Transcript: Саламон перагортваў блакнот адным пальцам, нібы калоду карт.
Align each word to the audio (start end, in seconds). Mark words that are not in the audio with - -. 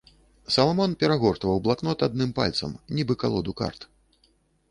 Саламон 0.53 0.93
перагортваў 1.01 1.59
блакнот 1.67 2.05
адным 2.09 2.31
пальцам, 2.39 2.71
нібы 3.01 3.13
калоду 3.25 3.51
карт. 3.59 3.89